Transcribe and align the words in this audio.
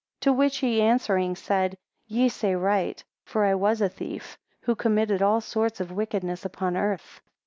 7 0.23 0.33
To 0.33 0.33
which 0.35 0.57
he 0.57 0.81
answering, 0.81 1.35
said, 1.35 1.77
Ye 2.07 2.27
say 2.27 2.55
right, 2.55 3.03
for 3.23 3.45
I 3.45 3.53
was 3.53 3.81
a 3.81 3.87
thief, 3.89 4.35
who 4.61 4.73
committed 4.73 5.21
all 5.21 5.41
sorts 5.41 5.79
of 5.79 5.91
wickedness 5.91 6.43
upon 6.43 6.75
earth. 6.75 7.21